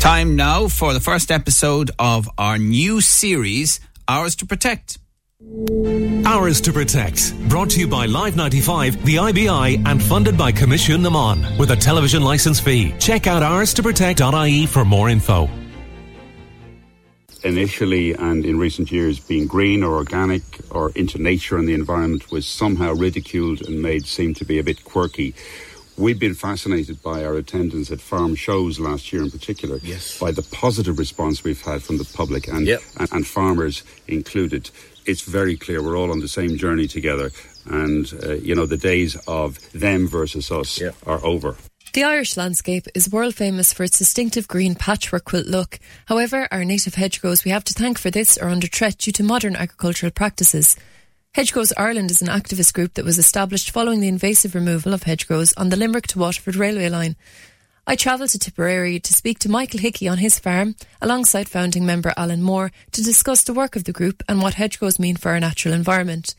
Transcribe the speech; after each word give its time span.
time 0.00 0.34
now 0.34 0.66
for 0.66 0.94
the 0.94 1.00
first 1.00 1.30
episode 1.30 1.90
of 1.98 2.26
our 2.38 2.56
new 2.56 3.02
series, 3.02 3.80
Ours 4.08 4.34
to 4.36 4.46
Protect. 4.46 4.98
Ours 6.24 6.62
to 6.62 6.72
Protect, 6.72 7.34
brought 7.50 7.68
to 7.70 7.80
you 7.80 7.86
by 7.86 8.06
Live 8.06 8.34
95, 8.34 9.04
the 9.04 9.18
IBI, 9.18 9.82
and 9.84 10.02
funded 10.02 10.38
by 10.38 10.52
Coimisiún 10.52 11.02
na 11.02 11.10
Meán 11.10 11.58
with 11.58 11.70
a 11.70 11.76
television 11.76 12.22
licence 12.22 12.58
fee. 12.58 12.94
Check 12.98 13.26
out 13.26 13.42
ours 13.42 13.74
to 13.74 13.82
protect.ie 13.82 14.64
for 14.64 14.86
more 14.86 15.10
info. 15.10 15.50
Initially 17.44 18.14
and 18.14 18.46
in 18.46 18.58
recent 18.58 18.90
years, 18.90 19.18
being 19.20 19.46
green 19.46 19.82
or 19.82 19.96
organic 19.96 20.42
or 20.70 20.92
into 20.92 21.18
nature 21.18 21.58
and 21.58 21.68
the 21.68 21.74
environment 21.74 22.30
was 22.32 22.46
somehow 22.46 22.94
ridiculed 22.94 23.60
and 23.66 23.82
made 23.82 24.06
seem 24.06 24.32
to 24.34 24.46
be 24.46 24.58
a 24.58 24.64
bit 24.64 24.82
quirky. 24.82 25.34
We've 26.00 26.18
been 26.18 26.34
fascinated 26.34 27.02
by 27.02 27.22
our 27.26 27.34
attendance 27.34 27.90
at 27.90 28.00
farm 28.00 28.34
shows 28.34 28.80
last 28.80 29.12
year 29.12 29.22
in 29.22 29.30
particular, 29.30 29.80
yes. 29.82 30.18
by 30.18 30.30
the 30.32 30.40
positive 30.40 30.98
response 30.98 31.44
we've 31.44 31.60
had 31.60 31.82
from 31.82 31.98
the 31.98 32.10
public 32.14 32.48
and, 32.48 32.66
yep. 32.66 32.80
and, 32.98 33.12
and, 33.12 33.26
farmers 33.26 33.82
included. 34.08 34.70
It's 35.04 35.20
very 35.20 35.58
clear 35.58 35.82
we're 35.82 35.98
all 35.98 36.10
on 36.10 36.20
the 36.20 36.28
same 36.28 36.56
journey 36.56 36.86
together, 36.86 37.30
and 37.66 38.10
uh, 38.24 38.32
you 38.32 38.54
know 38.54 38.64
the 38.64 38.78
days 38.78 39.14
of 39.28 39.58
them 39.72 40.08
versus 40.08 40.50
us 40.50 40.80
yep. 40.80 40.96
are 41.06 41.22
over. 41.22 41.56
The 41.92 42.04
Irish 42.04 42.34
landscape 42.34 42.86
is 42.94 43.10
world 43.10 43.34
famous 43.34 43.74
for 43.74 43.82
its 43.82 43.98
distinctive 43.98 44.48
green 44.48 44.76
patchwork 44.76 45.24
quilt 45.26 45.48
look. 45.48 45.78
However, 46.06 46.48
our 46.50 46.64
native 46.64 46.94
hedgerows 46.94 47.44
we 47.44 47.50
have 47.50 47.64
to 47.64 47.74
thank 47.74 47.98
for 47.98 48.10
this 48.10 48.38
are 48.38 48.48
under 48.48 48.68
threat 48.68 48.96
due 48.96 49.12
to 49.12 49.22
modern 49.22 49.54
agricultural 49.54 50.12
practices. 50.12 50.76
Hedgerows 51.32 51.72
Ireland 51.76 52.10
is 52.10 52.20
an 52.20 52.26
activist 52.26 52.72
group 52.74 52.94
that 52.94 53.04
was 53.04 53.16
established 53.16 53.70
following 53.70 54.00
the 54.00 54.08
invasive 54.08 54.52
removal 54.52 54.92
of 54.92 55.04
hedgerows 55.04 55.54
on 55.56 55.68
the 55.68 55.76
Limerick 55.76 56.08
to 56.08 56.18
Waterford 56.18 56.56
railway 56.56 56.88
line. 56.88 57.14
I 57.86 57.94
travelled 57.94 58.30
to 58.30 58.38
Tipperary 58.38 58.98
to 58.98 59.12
speak 59.12 59.38
to 59.40 59.48
Michael 59.48 59.78
Hickey 59.78 60.08
on 60.08 60.18
his 60.18 60.40
farm, 60.40 60.74
alongside 61.00 61.48
founding 61.48 61.86
member 61.86 62.12
Alan 62.16 62.42
Moore, 62.42 62.72
to 62.90 63.02
discuss 63.04 63.44
the 63.44 63.54
work 63.54 63.76
of 63.76 63.84
the 63.84 63.92
group 63.92 64.24
and 64.28 64.42
what 64.42 64.54
hedgerows 64.54 64.98
mean 64.98 65.14
for 65.14 65.28
our 65.30 65.38
natural 65.38 65.72
environment. 65.72 66.34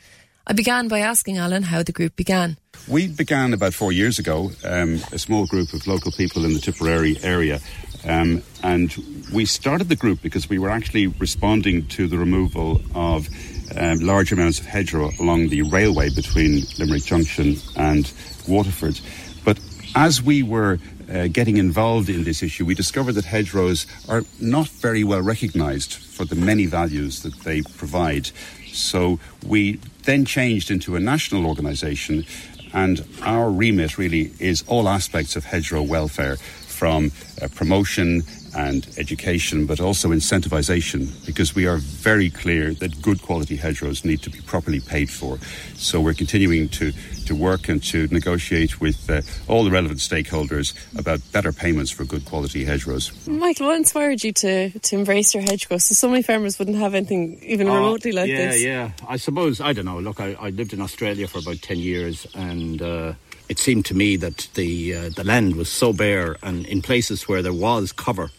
I 0.45 0.51
began 0.51 0.89
by 0.89 0.99
asking 0.99 1.37
Alan 1.37 1.63
how 1.63 1.83
the 1.83 1.93
group 1.93 2.17
began. 2.17 2.57
We 2.89 3.07
began 3.07 3.53
about 3.53 3.73
four 3.73 3.93
years 3.93 4.19
ago, 4.19 4.51
um, 4.65 4.99
a 5.13 5.19
small 5.19 5.47
group 5.47 5.71
of 5.71 5.87
local 5.87 6.11
people 6.11 6.43
in 6.43 6.53
the 6.53 6.59
Tipperary 6.59 7.17
area. 7.23 7.61
Um, 8.05 8.43
and 8.61 8.93
we 9.31 9.45
started 9.45 9.87
the 9.87 9.95
group 9.95 10.21
because 10.21 10.49
we 10.49 10.59
were 10.59 10.69
actually 10.69 11.07
responding 11.07 11.87
to 11.89 12.07
the 12.07 12.17
removal 12.17 12.81
of 12.93 13.29
um, 13.75 13.99
large 13.99 14.31
amounts 14.31 14.59
of 14.59 14.65
hedgerow 14.65 15.11
along 15.19 15.49
the 15.49 15.61
railway 15.63 16.09
between 16.09 16.63
Limerick 16.77 17.03
Junction 17.03 17.55
and 17.75 18.11
Waterford. 18.47 18.99
But 19.43 19.59
as 19.95 20.21
we 20.21 20.43
were 20.43 20.79
uh, 21.11 21.27
getting 21.27 21.57
involved 21.57 22.09
in 22.09 22.23
this 22.23 22.41
issue, 22.41 22.65
we 22.65 22.75
discovered 22.75 23.13
that 23.13 23.25
hedgerows 23.25 23.85
are 24.07 24.23
not 24.39 24.67
very 24.67 25.03
well 25.03 25.21
recognised 25.21 25.93
for 25.93 26.25
the 26.25 26.35
many 26.35 26.65
values 26.65 27.23
that 27.23 27.35
they 27.41 27.61
provide. 27.61 28.29
So 28.71 29.19
we 29.45 29.79
then 30.03 30.25
changed 30.25 30.71
into 30.71 30.95
a 30.95 30.99
national 30.99 31.45
organisation, 31.45 32.25
and 32.73 33.05
our 33.23 33.51
remit 33.51 33.97
really 33.97 34.31
is 34.39 34.63
all 34.67 34.87
aspects 34.87 35.35
of 35.35 35.43
hedgerow 35.45 35.81
welfare 35.81 36.37
from 36.81 37.11
uh, 37.43 37.47
promotion 37.53 38.23
and 38.55 38.87
education, 38.97 39.67
but 39.67 39.79
also 39.79 40.09
incentivisation, 40.09 41.01
because 41.27 41.53
we 41.53 41.67
are 41.67 41.77
very 41.77 42.27
clear 42.31 42.73
that 42.73 42.99
good 43.03 43.21
quality 43.21 43.55
hedgerows 43.55 44.03
need 44.03 44.19
to 44.23 44.31
be 44.31 44.41
properly 44.41 44.79
paid 44.79 45.07
for. 45.07 45.37
So 45.75 46.01
we're 46.01 46.15
continuing 46.15 46.69
to, 46.69 46.91
to 47.27 47.35
work 47.35 47.69
and 47.69 47.83
to 47.83 48.07
negotiate 48.07 48.81
with 48.81 49.07
uh, 49.11 49.21
all 49.47 49.63
the 49.63 49.69
relevant 49.69 49.99
stakeholders 49.99 50.73
about 50.97 51.19
better 51.31 51.51
payments 51.51 51.91
for 51.91 52.03
good 52.03 52.25
quality 52.25 52.65
hedgerows. 52.65 53.11
Michael, 53.27 53.67
what 53.67 53.77
inspired 53.77 54.23
you 54.23 54.33
to, 54.33 54.71
to 54.71 54.95
embrace 54.95 55.35
your 55.35 55.43
hedgerows? 55.43 55.85
So, 55.85 55.93
so 55.93 56.09
many 56.09 56.23
farmers 56.23 56.57
wouldn't 56.57 56.77
have 56.77 56.95
anything 56.95 57.39
even 57.43 57.69
uh, 57.69 57.75
remotely 57.75 58.11
like 58.11 58.27
yeah, 58.27 58.37
this. 58.37 58.63
Yeah, 58.63 58.69
yeah. 58.69 59.07
I 59.07 59.17
suppose, 59.17 59.61
I 59.61 59.73
don't 59.73 59.85
know. 59.85 59.99
Look, 59.99 60.19
I, 60.19 60.33
I 60.33 60.49
lived 60.49 60.73
in 60.73 60.81
Australia 60.81 61.27
for 61.27 61.37
about 61.37 61.61
10 61.61 61.77
years 61.77 62.25
and. 62.33 62.81
Uh, 62.81 63.13
it 63.51 63.59
seemed 63.59 63.83
to 63.83 63.93
me 63.93 64.15
that 64.15 64.47
the 64.53 64.95
uh, 64.95 65.09
the 65.09 65.25
land 65.25 65.57
was 65.57 65.67
so 65.67 65.91
bare, 65.91 66.37
and 66.41 66.65
in 66.67 66.81
places 66.81 67.27
where 67.27 67.41
there 67.41 67.59
was 67.67 67.91
cover, 67.91 68.31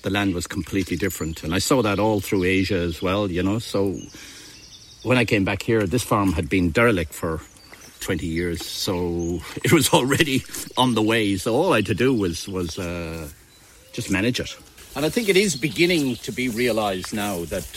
the 0.00 0.08
land 0.08 0.34
was 0.34 0.46
completely 0.46 0.96
different. 0.96 1.44
And 1.44 1.54
I 1.54 1.58
saw 1.58 1.82
that 1.82 1.98
all 1.98 2.20
through 2.20 2.44
Asia 2.44 2.78
as 2.78 3.02
well, 3.02 3.30
you 3.30 3.42
know. 3.42 3.58
So 3.58 4.00
when 5.02 5.18
I 5.18 5.26
came 5.26 5.44
back 5.44 5.62
here, 5.62 5.86
this 5.86 6.02
farm 6.02 6.32
had 6.32 6.48
been 6.48 6.70
derelict 6.70 7.12
for 7.12 7.42
20 8.00 8.26
years, 8.26 8.64
so 8.64 9.40
it 9.64 9.70
was 9.70 9.90
already 9.92 10.42
on 10.78 10.94
the 10.94 11.02
way. 11.02 11.36
So 11.36 11.54
all 11.54 11.74
I 11.74 11.76
had 11.76 11.86
to 11.86 11.94
do 11.94 12.14
was 12.14 12.48
was 12.48 12.78
uh, 12.78 13.28
just 13.92 14.10
manage 14.10 14.40
it. 14.40 14.56
And 14.96 15.04
I 15.04 15.10
think 15.10 15.28
it 15.28 15.36
is 15.36 15.56
beginning 15.56 16.16
to 16.24 16.32
be 16.32 16.48
realised 16.48 17.12
now 17.12 17.44
that 17.44 17.68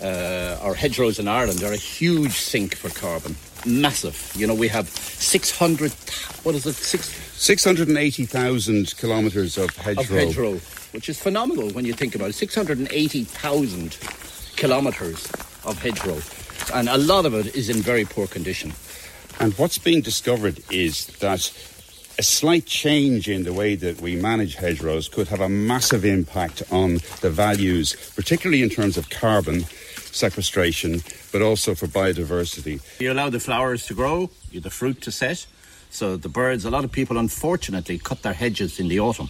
uh, 0.00 0.64
our 0.64 0.74
hedgerows 0.74 1.18
in 1.18 1.26
Ireland 1.26 1.64
are 1.64 1.72
a 1.72 1.82
huge 1.98 2.38
sink 2.38 2.76
for 2.76 2.90
carbon. 2.90 3.34
Massive. 3.66 4.32
You 4.36 4.46
know, 4.46 4.54
we 4.54 4.68
have 4.68 4.88
600, 4.88 5.92
what 6.44 6.54
is 6.54 6.66
it? 6.66 6.74
Six, 6.74 7.08
680,000 7.34 8.96
kilometres 8.96 9.58
of 9.58 9.74
hedgerow. 9.76 10.02
Of 10.02 10.08
hedgerow, 10.08 10.54
which 10.92 11.08
is 11.08 11.18
phenomenal 11.20 11.70
when 11.70 11.84
you 11.84 11.92
think 11.92 12.14
about 12.14 12.30
it. 12.30 12.34
680,000 12.34 13.98
kilometres 14.56 15.26
of 15.64 15.78
hedgerow. 15.82 16.20
And 16.74 16.88
a 16.88 16.96
lot 16.96 17.26
of 17.26 17.34
it 17.34 17.54
is 17.54 17.68
in 17.68 17.82
very 17.82 18.04
poor 18.04 18.26
condition. 18.26 18.72
And 19.40 19.52
what's 19.58 19.78
being 19.78 20.00
discovered 20.00 20.60
is 20.70 21.06
that 21.18 21.52
a 22.18 22.22
slight 22.22 22.64
change 22.64 23.28
in 23.28 23.44
the 23.44 23.52
way 23.52 23.74
that 23.74 24.00
we 24.00 24.16
manage 24.16 24.54
hedgerows 24.54 25.08
could 25.08 25.28
have 25.28 25.40
a 25.40 25.48
massive 25.48 26.04
impact 26.04 26.62
on 26.72 26.94
the 27.20 27.30
values, 27.30 27.94
particularly 28.14 28.62
in 28.62 28.70
terms 28.70 28.96
of 28.96 29.10
carbon 29.10 29.64
sequestration, 30.12 31.02
but 31.30 31.42
also 31.42 31.74
for 31.74 31.86
biodiversity. 31.86 32.80
You 33.00 33.12
allow 33.12 33.28
the 33.28 33.40
flowers 33.40 33.86
to 33.86 33.94
grow, 33.94 34.30
the 34.52 34.70
fruit 34.70 35.02
to 35.02 35.12
set. 35.12 35.46
So 35.90 36.16
the 36.16 36.30
birds, 36.30 36.64
a 36.64 36.70
lot 36.70 36.84
of 36.84 36.92
people 36.92 37.18
unfortunately 37.18 37.98
cut 37.98 38.22
their 38.22 38.32
hedges 38.32 38.80
in 38.80 38.88
the 38.88 38.98
autumn, 39.00 39.28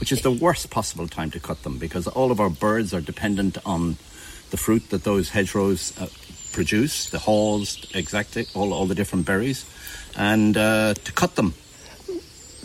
which 0.00 0.10
is 0.10 0.22
the 0.22 0.30
worst 0.30 0.70
possible 0.70 1.08
time 1.08 1.30
to 1.32 1.40
cut 1.40 1.62
them 1.62 1.78
because 1.78 2.06
all 2.06 2.30
of 2.30 2.40
our 2.40 2.50
birds 2.50 2.94
are 2.94 3.02
dependent 3.02 3.58
on 3.66 3.96
the 4.50 4.56
fruit 4.56 4.88
that 4.90 5.04
those 5.04 5.30
hedgerows 5.30 5.98
uh, 6.00 6.06
produce, 6.52 7.10
the 7.10 7.18
haws, 7.18 7.86
exactly, 7.94 8.46
all, 8.54 8.72
all 8.72 8.86
the 8.86 8.94
different 8.94 9.26
berries. 9.26 9.66
And 10.16 10.56
uh, 10.56 10.94
to 10.94 11.12
cut 11.12 11.36
them 11.36 11.54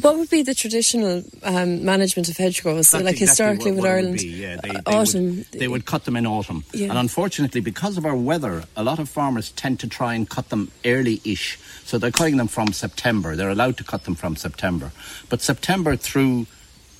what 0.01 0.17
would 0.17 0.29
be 0.29 0.43
the 0.43 0.53
traditional 0.53 1.23
um, 1.43 1.83
management 1.83 2.29
of 2.29 2.37
hedgerows? 2.37 2.93
Like 2.93 3.01
exactly 3.01 3.19
historically 3.19 3.71
what, 3.71 3.75
with 3.75 3.83
what 3.83 3.91
Ireland, 3.91 4.21
yeah, 4.23 4.57
they, 4.61 4.69
they 4.69 4.79
autumn. 4.85 5.37
Would, 5.37 5.51
they 5.51 5.67
would 5.67 5.85
cut 5.85 6.05
them 6.05 6.15
in 6.15 6.25
autumn, 6.25 6.63
yeah. 6.73 6.89
and 6.89 6.97
unfortunately, 6.97 7.61
because 7.61 7.97
of 7.97 8.05
our 8.05 8.15
weather, 8.15 8.63
a 8.75 8.83
lot 8.83 8.99
of 8.99 9.09
farmers 9.09 9.51
tend 9.51 9.79
to 9.79 9.87
try 9.87 10.13
and 10.13 10.29
cut 10.29 10.49
them 10.49 10.71
early-ish. 10.85 11.59
So 11.85 11.97
they're 11.97 12.11
cutting 12.11 12.37
them 12.37 12.47
from 12.47 12.73
September. 12.73 13.35
They're 13.35 13.49
allowed 13.49 13.77
to 13.77 13.83
cut 13.83 14.03
them 14.03 14.15
from 14.15 14.35
September, 14.35 14.91
but 15.29 15.41
September 15.41 15.95
through 15.95 16.47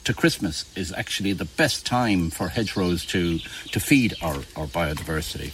to 0.06 0.13
Christmas 0.13 0.66
is 0.78 0.94
actually 0.94 1.34
the 1.34 1.46
best 1.46 1.86
time 1.86 2.30
for 2.30 2.47
hedgerows 2.47 3.06
to 3.07 3.40
to 3.40 3.80
feed 3.80 4.16
our, 4.22 4.36
our 4.56 4.66
biodiversity. 4.68 5.52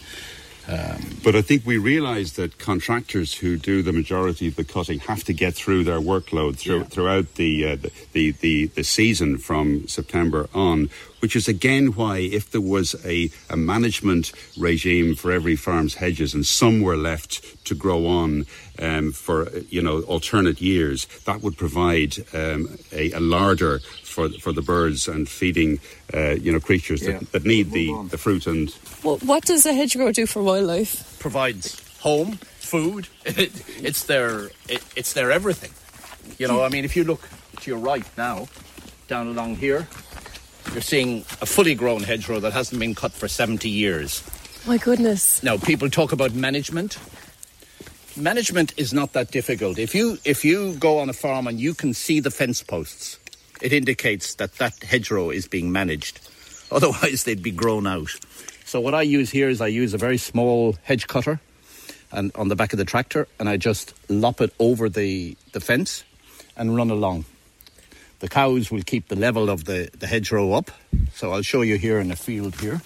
Um, 0.67 1.17
but 1.23 1.35
I 1.35 1.41
think 1.41 1.65
we 1.65 1.77
realise 1.77 2.33
that 2.33 2.57
contractors 2.57 3.33
who 3.35 3.57
do 3.57 3.81
the 3.81 3.91
majority 3.91 4.47
of 4.47 4.55
the 4.55 4.63
cutting 4.63 4.99
have 4.99 5.23
to 5.25 5.33
get 5.33 5.53
through 5.53 5.83
their 5.83 5.99
workload 5.99 6.57
through, 6.57 6.79
yeah. 6.79 6.83
throughout 6.83 7.35
the, 7.35 7.67
uh, 7.67 7.77
the, 8.13 8.31
the, 8.31 8.67
the 8.67 8.83
season 8.83 9.37
from 9.37 9.87
September 9.87 10.47
on, 10.53 10.89
which 11.23 11.37
is 11.37 11.47
again 11.47 11.87
why 11.93 12.17
if 12.17 12.51
there 12.51 12.59
was 12.59 12.95
a, 13.05 13.31
a 13.49 13.55
management 13.55 14.33
regime 14.57 15.15
for 15.15 15.31
every 15.31 15.55
farm's 15.55 15.95
hedges 15.95 16.33
and 16.33 16.45
some 16.45 16.81
were 16.81 16.97
left 16.97 17.63
to 17.63 17.73
grow 17.73 18.05
on 18.05 18.45
um, 18.79 19.13
for 19.13 19.49
you 19.69 19.81
know 19.81 20.01
alternate 20.01 20.59
years, 20.61 21.05
that 21.23 21.41
would 21.41 21.57
provide 21.57 22.17
um, 22.33 22.77
a, 22.91 23.13
a 23.13 23.21
larder 23.21 23.79
for 24.03 24.27
for 24.41 24.51
the 24.51 24.61
birds 24.61 25.07
and 25.07 25.29
feeding 25.29 25.79
uh, 26.13 26.31
you 26.31 26.51
know 26.51 26.59
creatures 26.59 27.01
yeah. 27.01 27.19
that, 27.19 27.31
that 27.31 27.45
need 27.45 27.71
the, 27.71 27.87
the 28.09 28.17
fruit 28.17 28.45
and. 28.45 28.75
Well, 29.01 29.17
what 29.19 29.45
does 29.45 29.65
a 29.65 29.73
hedgerow 29.73 30.11
do 30.11 30.25
for 30.25 30.43
wildlife? 30.43 31.19
Provides 31.19 31.79
home, 31.99 32.33
food. 32.59 33.07
it's 33.25 34.03
their 34.03 34.47
it, 34.67 34.83
it's 34.97 35.13
their 35.13 35.31
everything. 35.31 35.71
You 36.37 36.49
know, 36.49 36.65
I 36.65 36.67
mean, 36.67 36.83
if 36.83 36.97
you 36.97 37.05
look 37.05 37.29
to 37.61 37.71
your 37.71 37.79
right 37.79 38.05
now, 38.17 38.47
down 39.07 39.27
along 39.27 39.55
here, 39.55 39.87
you're 40.73 40.81
seeing 40.81 41.19
a 41.39 41.45
fully 41.45 41.75
grown 41.75 42.01
hedgerow 42.01 42.39
that 42.39 42.51
hasn't 42.51 42.79
been 42.79 42.95
cut 42.95 43.11
for 43.11 43.27
70 43.27 43.69
years. 43.69 44.23
My 44.65 44.77
goodness. 44.77 45.43
Now, 45.43 45.57
people 45.57 45.89
talk 45.89 46.11
about 46.11 46.33
management. 46.33 46.97
Management 48.17 48.73
is 48.75 48.91
not 48.93 49.13
that 49.13 49.31
difficult. 49.31 49.77
If 49.77 49.93
you 49.93 50.17
if 50.25 50.43
you 50.45 50.75
go 50.75 50.99
on 50.99 51.09
a 51.09 51.13
farm 51.13 51.47
and 51.47 51.59
you 51.59 51.73
can 51.73 51.93
see 51.93 52.19
the 52.19 52.31
fence 52.31 52.63
posts, 52.63 53.19
it 53.61 53.73
indicates 53.73 54.35
that 54.35 54.55
that 54.55 54.81
hedgerow 54.83 55.29
is 55.29 55.47
being 55.47 55.71
managed. 55.71 56.19
Otherwise, 56.71 57.23
they'd 57.23 57.43
be 57.43 57.51
grown 57.51 57.85
out. 57.85 58.09
So 58.65 58.79
what 58.79 58.95
I 58.95 59.01
use 59.01 59.29
here 59.29 59.49
is 59.49 59.61
I 59.61 59.67
use 59.67 59.93
a 59.93 59.97
very 59.97 60.17
small 60.17 60.75
hedge 60.83 61.07
cutter, 61.07 61.39
and 62.11 62.31
on 62.35 62.47
the 62.47 62.55
back 62.55 62.73
of 62.73 62.77
the 62.77 62.85
tractor, 62.85 63.27
and 63.39 63.49
I 63.49 63.57
just 63.57 63.93
lop 64.09 64.41
it 64.41 64.53
over 64.59 64.89
the 64.89 65.35
the 65.51 65.59
fence, 65.59 66.03
and 66.55 66.75
run 66.75 66.89
along. 66.89 67.25
The 68.23 68.29
cows 68.29 68.71
will 68.71 68.83
keep 68.83 69.09
the 69.09 69.17
level 69.17 69.49
of 69.49 69.65
the, 69.65 69.89
the 69.99 70.07
hedgerow 70.07 70.53
up. 70.53 70.71
So 71.13 71.33
I'll 71.33 71.41
show 71.41 71.59
you 71.59 71.77
here 71.77 71.99
in 71.99 72.07
the 72.07 72.15
field 72.15 72.55
here. 72.55 72.81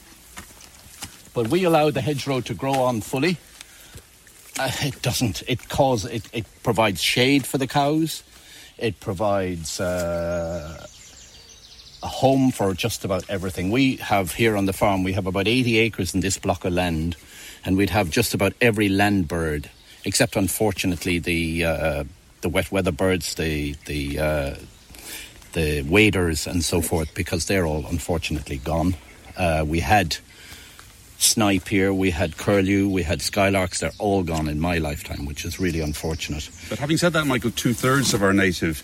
But 1.35 1.49
we 1.49 1.63
allow 1.63 1.91
the 1.91 2.01
hedgerow 2.01 2.41
to 2.41 2.55
grow 2.55 2.73
on 2.73 3.01
fully. 3.01 3.37
Uh, 4.57 4.71
it 4.81 4.99
doesn't. 5.03 5.43
It 5.47 5.69
cause 5.69 6.05
it, 6.05 6.27
it 6.33 6.47
provides 6.63 7.03
shade 7.03 7.45
for 7.45 7.59
the 7.59 7.67
cows. 7.67 8.23
It 8.79 8.99
provides 8.99 9.79
uh, 9.79 10.87
a 12.01 12.07
home 12.07 12.49
for 12.49 12.73
just 12.73 13.05
about 13.05 13.29
everything. 13.29 13.69
We 13.69 13.97
have 13.97 14.31
here 14.31 14.57
on 14.57 14.65
the 14.65 14.73
farm. 14.73 15.03
We 15.03 15.13
have 15.13 15.27
about 15.27 15.47
80 15.47 15.77
acres 15.77 16.15
in 16.15 16.21
this 16.21 16.39
block 16.39 16.65
of 16.65 16.73
land, 16.73 17.15
and 17.63 17.77
we'd 17.77 17.91
have 17.91 18.09
just 18.09 18.33
about 18.33 18.53
every 18.59 18.89
land 18.89 19.27
bird, 19.27 19.69
except 20.03 20.35
unfortunately 20.35 21.19
the 21.19 21.63
uh, 21.63 22.03
the 22.41 22.49
wet 22.49 22.71
weather 22.71 22.91
birds, 22.91 23.35
the 23.35 23.75
the 23.85 24.19
uh, 24.19 24.55
the 25.57 25.81
waders 25.81 26.45
and 26.45 26.63
so 26.63 26.81
forth, 26.81 27.11
because 27.15 27.47
they're 27.47 27.65
all 27.65 27.83
unfortunately 27.87 28.57
gone. 28.57 28.95
Uh, 29.35 29.65
we 29.67 29.79
had 29.79 30.17
snipe 31.17 31.67
here, 31.67 31.91
we 31.91 32.11
had 32.11 32.37
curlew, 32.37 32.87
we 32.87 33.01
had 33.01 33.19
skylarks. 33.21 33.79
They're 33.79 33.97
all 33.97 34.21
gone 34.21 34.47
in 34.47 34.59
my 34.59 34.77
lifetime, 34.77 35.25
which 35.25 35.45
is 35.45 35.59
really 35.59 35.81
unfortunate. 35.81 36.47
But 36.69 36.77
having 36.77 36.97
said 36.97 37.13
that, 37.13 37.25
Michael, 37.25 37.49
two 37.49 37.73
thirds 37.73 38.13
of 38.13 38.21
our 38.21 38.33
native 38.33 38.83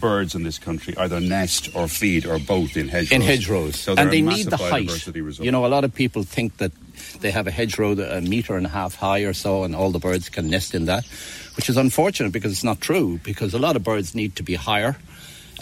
birds 0.00 0.34
in 0.34 0.42
this 0.42 0.58
country 0.58 0.94
either 0.98 1.20
nest 1.20 1.70
or 1.74 1.86
feed 1.86 2.26
or 2.26 2.40
both 2.40 2.76
in 2.76 2.88
hedgerows. 2.88 3.12
In 3.12 3.22
hedgerows, 3.22 3.76
so 3.76 3.94
and 3.96 4.10
they 4.10 4.20
need 4.20 4.46
the 4.50 4.56
height. 4.56 4.90
Result. 4.90 5.44
You 5.44 5.52
know, 5.52 5.66
a 5.66 5.70
lot 5.70 5.84
of 5.84 5.94
people 5.94 6.24
think 6.24 6.56
that 6.56 6.72
they 7.20 7.30
have 7.30 7.46
a 7.46 7.52
hedgerow 7.52 7.92
a 7.92 8.20
meter 8.20 8.56
and 8.56 8.66
a 8.66 8.70
half 8.70 8.96
high 8.96 9.20
or 9.20 9.32
so, 9.32 9.62
and 9.62 9.76
all 9.76 9.92
the 9.92 10.00
birds 10.00 10.28
can 10.28 10.50
nest 10.50 10.74
in 10.74 10.86
that, 10.86 11.06
which 11.56 11.70
is 11.70 11.76
unfortunate 11.76 12.32
because 12.32 12.50
it's 12.50 12.64
not 12.64 12.80
true. 12.80 13.20
Because 13.22 13.54
a 13.54 13.58
lot 13.60 13.76
of 13.76 13.84
birds 13.84 14.16
need 14.16 14.34
to 14.34 14.42
be 14.42 14.56
higher. 14.56 14.96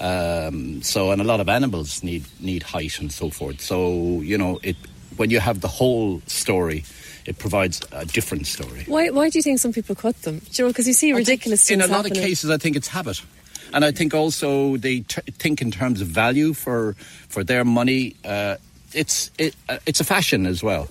Um, 0.00 0.82
so, 0.82 1.10
and 1.10 1.20
a 1.20 1.24
lot 1.24 1.40
of 1.40 1.48
animals 1.48 2.02
need 2.02 2.24
need 2.40 2.62
height 2.62 3.00
and 3.00 3.10
so 3.10 3.30
forth. 3.30 3.60
So, 3.60 4.20
you 4.22 4.36
know, 4.38 4.58
it 4.62 4.76
when 5.16 5.30
you 5.30 5.40
have 5.40 5.60
the 5.60 5.68
whole 5.68 6.20
story, 6.26 6.84
it 7.24 7.38
provides 7.38 7.80
a 7.92 8.04
different 8.04 8.46
story. 8.46 8.84
Why, 8.86 9.08
why 9.10 9.30
do 9.30 9.38
you 9.38 9.42
think 9.42 9.58
some 9.58 9.72
people 9.72 9.94
cut 9.94 10.20
them? 10.22 10.42
Know, 10.58 10.68
because 10.68 10.86
you 10.86 10.92
see 10.92 11.12
ridiculous 11.12 11.70
In 11.70 11.80
a 11.80 11.86
lot 11.86 12.04
happening. 12.04 12.18
of 12.18 12.24
cases, 12.24 12.50
I 12.50 12.58
think 12.58 12.76
it's 12.76 12.88
habit. 12.88 13.22
And 13.72 13.84
I 13.84 13.90
think 13.92 14.12
also 14.14 14.76
they 14.76 15.00
t- 15.00 15.22
think 15.38 15.60
in 15.62 15.70
terms 15.70 16.00
of 16.00 16.08
value 16.08 16.52
for 16.54 16.94
for 17.28 17.42
their 17.44 17.64
money. 17.64 18.14
Uh, 18.24 18.56
it's 18.92 19.30
it, 19.38 19.54
uh, 19.68 19.78
it's 19.86 20.00
a 20.00 20.04
fashion 20.04 20.46
as 20.46 20.62
well. 20.62 20.88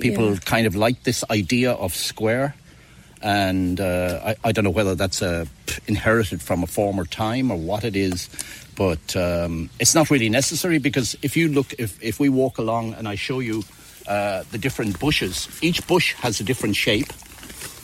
People 0.00 0.32
Yeah. 0.32 0.38
kind 0.44 0.66
of 0.66 0.74
like 0.74 1.02
this 1.04 1.24
idea 1.30 1.72
of 1.72 1.94
square, 1.94 2.54
and 3.22 3.80
uh, 3.80 4.20
I, 4.24 4.36
I 4.44 4.52
don't 4.52 4.64
know 4.64 4.70
whether 4.70 4.94
that's 4.94 5.22
uh, 5.22 5.44
inherited 5.86 6.40
from 6.40 6.62
a 6.62 6.66
former 6.66 7.04
time 7.04 7.50
or 7.50 7.58
what 7.58 7.84
it 7.84 7.96
is, 7.96 8.28
but 8.76 9.14
um, 9.16 9.70
it's 9.78 9.94
not 9.94 10.10
really 10.10 10.28
necessary 10.28 10.78
because 10.78 11.16
if 11.22 11.36
you 11.36 11.48
look, 11.48 11.74
if 11.78 12.02
if 12.02 12.18
we 12.18 12.28
walk 12.28 12.58
along 12.58 12.94
and 12.94 13.06
I 13.06 13.14
show 13.16 13.40
you 13.40 13.62
uh, 14.06 14.44
the 14.50 14.58
different 14.58 14.98
bushes, 14.98 15.48
each 15.62 15.86
bush 15.86 16.14
has 16.14 16.40
a 16.40 16.44
different 16.44 16.76
shape. 16.76 17.12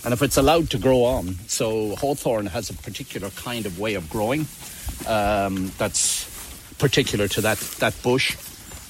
And 0.05 0.13
if 0.13 0.23
it's 0.23 0.37
allowed 0.37 0.71
to 0.71 0.79
grow 0.79 1.03
on, 1.03 1.35
so 1.49 1.97
hawthorn 1.97 2.47
has 2.47 2.71
a 2.71 2.75
particular 2.75 3.29
kind 3.31 3.67
of 3.67 3.81
way 3.81 3.95
of 3.95 4.09
growing 4.09 4.47
um, 5.09 5.73
that's 5.79 6.25
particular 6.79 7.27
to 7.29 7.41
that, 7.41 7.59
that 7.81 8.01
bush. 8.03 8.37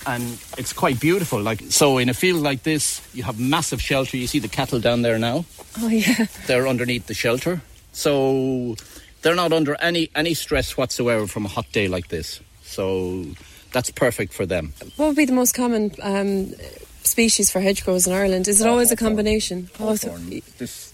And 0.06 0.38
it's 0.56 0.73
quite 0.73 1.00
beautiful. 1.00 1.41
Like 1.41 1.61
so, 1.69 1.99
in 1.99 2.08
a 2.08 2.14
field 2.14 2.43
like 2.43 2.62
this, 2.62 3.00
you 3.12 3.25
have 3.25 3.41
massive 3.41 3.81
shelter. 3.82 4.17
You 4.17 4.26
see 4.29 4.38
the 4.38 4.49
cattle 4.49 4.79
down 4.81 5.03
there 5.03 5.19
now; 5.19 5.44
Oh, 5.81 5.88
yeah. 5.88 6.26
they're 6.47 6.69
underneath 6.69 7.06
the 7.06 7.14
shelter, 7.14 7.61
so 7.93 8.76
they're 9.23 9.35
not 9.35 9.53
under 9.53 9.75
any 9.81 10.08
any 10.14 10.35
stress 10.35 10.76
whatsoever 10.76 11.26
from 11.26 11.44
a 11.44 11.49
hot 11.49 11.67
day 11.73 11.88
like 11.88 12.06
this. 12.08 12.41
So 12.62 13.25
that's 13.73 13.91
perfect 13.91 14.32
for 14.32 14.47
them. 14.47 14.75
What 14.97 15.06
would 15.08 15.17
be 15.17 15.25
the 15.25 15.32
most 15.32 15.55
common 15.55 15.91
um, 16.03 16.52
species 17.02 17.50
for 17.50 17.61
hedgerows 17.61 18.06
in 18.06 18.12
Ireland? 18.12 18.47
Is 18.49 18.61
it 18.61 18.67
always 18.69 18.93
a 18.93 18.97
combination? 18.97 19.69
Hawthorn. 19.76 20.31
This, 20.59 20.93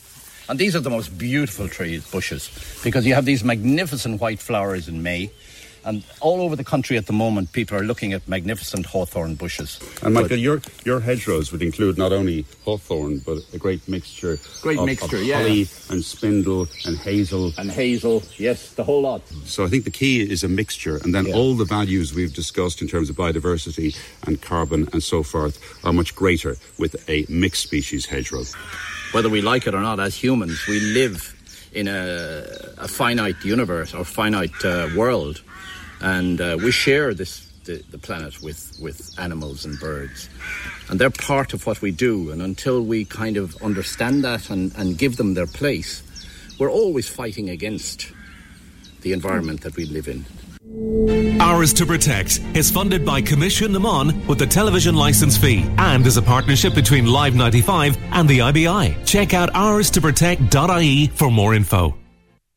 and 0.49 0.59
these 0.59 0.75
are 0.75 0.81
the 0.81 0.91
most 0.91 1.17
beautiful 1.19 1.69
trees, 1.69 2.09
bushes, 2.11 2.51
because 2.83 3.07
you 3.07 3.15
have 3.15 3.25
these 3.27 3.45
magnificent 3.45 4.21
white 4.21 4.41
flowers 4.41 4.89
in 4.89 5.03
May. 5.03 5.31
And 5.85 6.05
all 6.21 6.41
over 6.41 6.55
the 6.57 6.65
country 6.65 6.97
at 6.97 7.07
the 7.07 7.13
moment, 7.13 7.53
people 7.53 7.77
are 7.77 7.83
looking 7.85 8.13
at 8.13 8.27
magnificent 8.29 8.87
hawthorn 8.87 9.35
bushes. 9.35 9.81
And 10.03 10.15
Michael, 10.15 10.37
your 10.39 10.61
your 10.85 11.01
hedgerows 11.01 11.51
would 11.53 11.63
include 11.63 11.99
not 11.99 12.13
only 12.13 12.45
hawthorn, 12.65 13.19
but 13.27 13.39
a 13.53 13.59
great 13.59 13.89
mixture, 13.89 14.39
Great 14.63 14.79
of, 14.79 14.87
mixture, 14.87 15.17
of 15.17 15.25
yeah. 15.25 15.39
holly 15.39 15.67
and 15.91 16.05
spindle 16.05 16.69
and 16.87 16.97
hazel. 16.99 17.53
And 17.59 17.71
hazel, 17.71 18.23
yes, 18.39 18.71
the 18.75 18.85
whole 18.85 19.03
lot. 19.03 19.23
So 19.45 19.65
I 19.65 19.69
think 19.69 19.85
the 19.85 19.91
key 19.91 20.21
is 20.21 20.45
a 20.45 20.49
mixture, 20.49 20.99
and 21.03 21.13
then 21.15 21.27
Yeah. 21.27 21.35
all 21.35 21.55
the 21.57 21.65
values 21.65 22.15
we've 22.15 22.33
discussed 22.35 22.81
in 22.83 22.89
terms 22.89 23.11
of 23.11 23.17
biodiversity 23.17 23.97
and 24.27 24.41
carbon 24.41 24.89
and 24.93 25.03
so 25.03 25.23
forth 25.23 25.59
are 25.85 25.93
much 25.93 26.15
greater 26.15 26.57
with 26.79 26.95
a 27.09 27.27
mixed 27.29 27.63
species 27.63 28.07
hedgerow. 28.07 28.45
Whether 29.13 29.29
we 29.29 29.43
like 29.43 29.67
it 29.67 29.75
or 29.75 29.81
not, 29.83 29.99
as 30.01 30.15
humans, 30.15 30.59
we 30.69 30.79
live 30.81 31.35
in 31.75 31.89
a, 31.89 32.45
a 32.79 32.87
finite 32.89 33.45
universe 33.45 33.95
or 33.95 34.05
finite 34.05 34.65
uh, 34.65 34.89
world, 34.97 35.41
and 36.03 36.41
uh, 36.41 36.59
we 36.63 36.71
share 36.71 37.15
this 37.15 37.49
the, 37.65 37.83
the 37.91 37.99
planet 37.99 38.43
with 38.43 38.79
with 38.81 39.15
animals 39.19 39.65
and 39.65 39.79
birds, 39.79 40.29
and 40.89 41.01
they're 41.01 41.11
part 41.11 41.55
of 41.55 41.67
what 41.67 41.81
we 41.81 41.91
do. 41.91 42.31
And 42.31 42.43
until 42.43 42.83
we 42.83 43.05
kind 43.05 43.37
of 43.37 43.61
understand 43.63 44.25
that 44.25 44.51
and, 44.51 44.73
and 44.77 44.99
give 44.99 45.17
them 45.17 45.35
their 45.35 45.47
place, 45.47 46.03
we're 46.59 46.71
always 46.71 47.09
fighting 47.09 47.51
against 47.51 48.13
the 49.03 49.13
environment 49.13 49.63
that 49.63 49.77
we 49.77 49.85
live 49.87 50.09
in. 50.09 50.25
Ours 51.41 51.73
to 51.75 51.85
Protect 51.85 52.41
is 52.55 52.71
funded 52.71 53.05
by 53.05 53.21
Coimisiún 53.21 53.71
na 53.71 53.79
Meán 53.79 54.27
with 54.27 54.39
the 54.39 54.47
television 54.47 54.95
license 54.95 55.37
fee 55.37 55.67
and 55.77 56.07
is 56.07 56.17
a 56.17 56.23
partnership 56.23 56.75
between 56.75 57.07
Live 57.07 57.35
95 57.35 57.99
and 58.13 58.29
the 58.29 58.39
IBI. 58.41 59.05
Check 59.05 59.35
out 59.35 59.53
ours2protect.ie 59.53 61.09
for 61.09 61.31
more 61.31 61.55
info. 61.55 62.02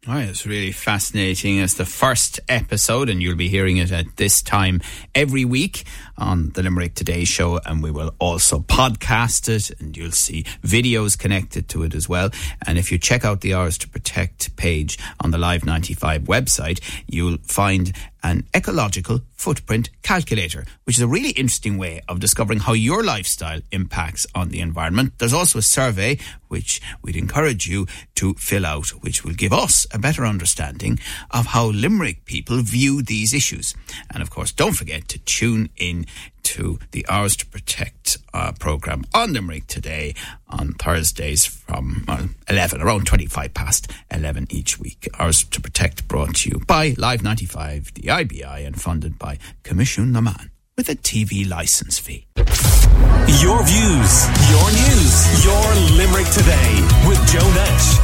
Right, 0.07 0.30
it's 0.30 0.46
really 0.46 0.72
fascinating. 0.72 1.57
It's 1.57 1.74
the 1.74 1.86
first 1.86 2.40
episode, 2.48 3.10
and 3.10 3.24
you'll 3.24 3.36
be 3.36 3.50
hearing 3.50 3.78
it 3.78 3.92
at 3.92 4.18
this 4.18 4.44
time 4.44 4.81
every 5.16 5.46
week 5.46 5.84
on 6.16 6.52
the 6.52 6.62
Limerick 6.62 6.94
Today 6.94 7.24
show. 7.24 7.60
And 7.66 7.81
we 7.81 7.90
will 7.90 8.13
also 8.19 8.60
podcast 8.60 9.50
it, 9.50 9.72
and 9.81 9.98
you'll 9.98 10.12
see 10.12 10.44
videos 10.62 11.18
connected 11.18 11.68
to 11.69 11.81
it 11.81 11.96
as 11.96 12.07
well. 12.07 12.30
And 12.68 12.77
if 12.77 12.91
you 12.91 13.00
check 13.00 13.25
out 13.25 13.41
the 13.41 13.56
Ours 13.56 13.79
to 13.79 13.89
Protect 13.89 14.56
page 14.58 15.00
on 15.22 15.32
the 15.32 15.39
Live 15.39 15.65
95 15.65 16.25
website, 16.25 16.82
you'll 17.08 17.39
find 17.39 17.91
an 18.25 18.44
ecological 18.55 19.22
footprint 19.34 19.91
calculator, 20.01 20.65
which 20.86 20.98
is 20.98 21.03
a 21.03 21.08
really 21.08 21.29
interesting 21.29 21.77
way 21.77 22.01
of 22.10 22.20
discovering 22.20 22.60
how 22.60 22.74
your 22.74 23.03
lifestyle 23.03 23.62
impacts 23.72 24.25
on 24.34 24.50
the 24.50 24.60
environment. 24.62 25.13
There's 25.20 25.32
also 25.32 25.60
a 25.60 25.62
survey 25.62 26.17
which 26.48 26.82
we'd 27.03 27.15
encourage 27.15 27.67
you 27.67 27.86
to 28.15 28.34
fill 28.34 28.65
out, 28.65 28.88
which 29.03 29.24
will 29.24 29.36
give 29.36 29.53
us 29.53 29.86
a 29.94 30.00
better 30.00 30.25
understanding 30.25 30.98
of 31.29 31.46
how 31.48 31.67
Limerick 31.67 32.25
people 32.25 32.63
view 32.63 33.03
these 33.03 33.32
issues. 33.32 33.75
And 34.12 34.24
of 34.24 34.32
course, 34.32 34.51
don't 34.51 34.74
forget 34.74 35.08
to 35.10 35.20
tune 35.20 35.70
in 35.77 36.08
to 36.46 36.80
the 36.92 37.06
Ours 37.08 37.36
to 37.38 37.46
Protect 37.46 38.18
uh, 38.34 38.54
program 38.60 39.04
on 39.14 39.34
Limerick 39.34 39.68
today 39.68 40.16
on 40.48 40.74
Thursdays 40.74 41.46
from 41.46 42.06
uh, 42.08 42.28
11, 42.48 42.82
around 42.82 43.06
25 43.08 43.54
past 43.54 43.92
11 44.12 44.48
each 44.50 44.80
week. 44.80 45.08
Ours 45.20 45.44
to 45.44 45.60
Protect 45.60 46.08
brought 46.08 46.36
to 46.36 46.50
you 46.50 46.60
by 46.66 46.96
Live 46.98 47.24
95, 47.24 47.94
the 47.96 48.10
IBI, 48.10 48.66
and 48.66 48.80
funded 48.80 49.20
by 49.20 49.38
Coimisiún 49.64 50.12
na 50.12 50.22
Meán 50.22 50.50
with 50.78 50.88
a 50.90 50.96
TV 50.96 51.48
license 51.50 52.00
fee. 52.00 52.28
Your 53.42 53.64
views, 53.64 54.14
your 54.54 54.68
news, 54.72 55.46
your 55.46 55.66
Limerick 55.98 56.30
today 56.32 56.72
with 57.08 57.20
Joe 57.28 57.50
Nash 57.54 57.96